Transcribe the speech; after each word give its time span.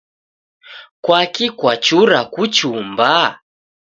Kwaki 1.03 1.45
kwachura 1.59 2.19
kuchumba? 2.33 3.11